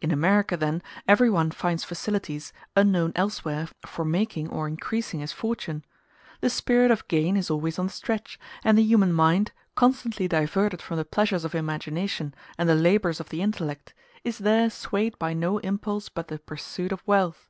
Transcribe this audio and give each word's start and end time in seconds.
In 0.00 0.12
America, 0.12 0.56
then, 0.56 0.82
every 1.08 1.28
one 1.28 1.50
finds 1.50 1.82
facilities, 1.82 2.52
unknown 2.76 3.10
elsewhere, 3.16 3.66
for 3.84 4.04
making 4.04 4.48
or 4.48 4.68
increasing 4.68 5.18
his 5.18 5.32
fortune. 5.32 5.84
The 6.40 6.48
spirit 6.48 6.92
of 6.92 7.08
gain 7.08 7.36
is 7.36 7.50
always 7.50 7.76
on 7.80 7.86
the 7.86 7.92
stretch, 7.92 8.38
and 8.62 8.78
the 8.78 8.84
human 8.84 9.12
mind, 9.12 9.50
constantly 9.74 10.28
diverted 10.28 10.80
from 10.80 10.98
the 10.98 11.04
pleasures 11.04 11.44
of 11.44 11.56
imagination 11.56 12.36
and 12.56 12.68
the 12.68 12.76
labors 12.76 13.18
of 13.18 13.30
the 13.30 13.42
intellect, 13.42 13.94
is 14.22 14.38
there 14.38 14.70
swayed 14.70 15.18
by 15.18 15.32
no 15.34 15.58
impulse 15.58 16.08
but 16.08 16.28
the 16.28 16.38
pursuit 16.38 16.92
of 16.92 17.02
wealth. 17.04 17.48